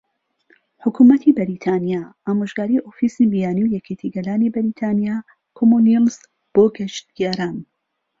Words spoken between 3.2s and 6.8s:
بیانی و یەکێتی گەلانی بەریتانیا کۆمونیڵس بۆ